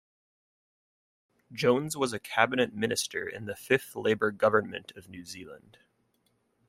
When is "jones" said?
1.51-1.95